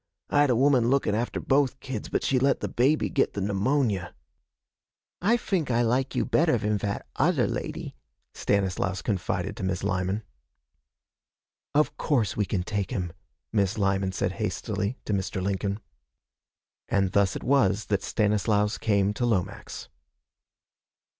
I 0.31 0.41
had 0.41 0.49
a 0.49 0.55
woman 0.55 0.89
lookin' 0.89 1.13
after 1.13 1.39
both 1.39 1.79
kids, 1.79 2.09
but 2.09 2.23
she 2.23 2.39
let 2.39 2.59
the 2.59 2.67
baby 2.67 3.07
git 3.07 3.33
the 3.33 3.39
pneumonia.' 3.41 4.15
'I 5.21 5.37
fink 5.37 5.69
I 5.69 5.83
like 5.83 6.15
you 6.15 6.25
better 6.25 6.57
van 6.57 6.79
vat 6.79 7.05
other 7.17 7.45
lady,' 7.45 7.95
Stanislaus 8.33 9.03
confided 9.03 9.55
to 9.57 9.63
Miss 9.63 9.83
Lyman. 9.83 10.23
'Of 11.75 11.97
course 11.97 12.35
we 12.35 12.45
can 12.45 12.63
take 12.63 12.89
him,' 12.89 13.13
Miss 13.53 13.77
Lyman 13.77 14.11
said 14.11 14.31
hastily 14.41 14.97
to 15.05 15.13
Mr. 15.13 15.39
Lincoln. 15.39 15.79
And 16.89 17.11
thus 17.11 17.35
it 17.35 17.43
was 17.43 17.85
that 17.85 18.01
Stanislaus 18.01 18.79
came 18.79 19.13
to 19.13 19.25
Lomax. 19.27 19.87